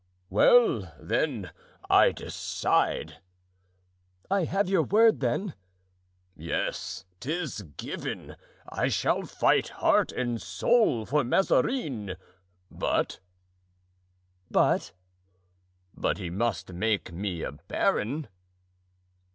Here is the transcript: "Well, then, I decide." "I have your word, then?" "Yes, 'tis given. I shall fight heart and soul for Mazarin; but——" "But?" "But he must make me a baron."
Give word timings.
"Well, 0.31 0.91
then, 0.99 1.51
I 1.87 2.11
decide." 2.11 3.17
"I 4.31 4.45
have 4.45 4.67
your 4.67 4.81
word, 4.81 5.19
then?" 5.19 5.53
"Yes, 6.35 7.05
'tis 7.19 7.61
given. 7.77 8.35
I 8.67 8.87
shall 8.87 9.27
fight 9.27 9.67
heart 9.69 10.11
and 10.11 10.41
soul 10.41 11.05
for 11.05 11.23
Mazarin; 11.23 12.15
but——" 12.71 13.19
"But?" 14.49 14.91
"But 15.93 16.17
he 16.17 16.31
must 16.31 16.73
make 16.73 17.11
me 17.13 17.43
a 17.43 17.51
baron." 17.51 18.27